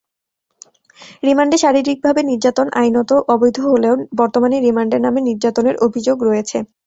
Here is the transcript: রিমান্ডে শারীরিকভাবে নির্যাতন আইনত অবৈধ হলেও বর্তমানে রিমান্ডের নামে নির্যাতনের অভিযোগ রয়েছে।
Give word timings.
রিমান্ডে 1.23 1.57
শারীরিকভাবে 1.57 2.21
নির্যাতন 2.23 2.67
আইনত 2.79 3.11
অবৈধ 3.33 3.57
হলেও 3.67 3.93
বর্তমানে 4.19 4.57
রিমান্ডের 4.59 5.01
নামে 5.05 5.19
নির্যাতনের 5.29 5.75
অভিযোগ 5.85 6.17
রয়েছে। 6.29 6.57